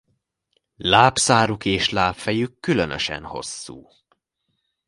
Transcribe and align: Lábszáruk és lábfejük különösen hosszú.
Lábszáruk 0.77 1.65
és 1.65 1.89
lábfejük 1.89 2.59
különösen 2.59 3.23
hosszú. 3.23 3.87